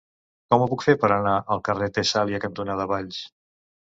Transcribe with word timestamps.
Com 0.53 0.63
ho 0.63 0.67
puc 0.71 0.85
fer 0.85 0.95
per 1.03 1.09
anar 1.17 1.33
al 1.57 1.61
carrer 1.69 1.91
Tessàlia 1.97 2.41
cantonada 2.47 2.87
Valls? 2.93 3.23